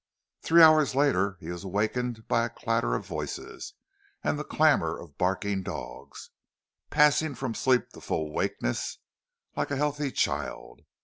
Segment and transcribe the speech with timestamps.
[0.41, 3.75] Three hours later he was awakened by a clatter of voices
[4.23, 6.31] and the clamour of barking dogs,
[6.89, 8.97] passing from sleep to full wakeness
[9.55, 10.81] like a healthy child.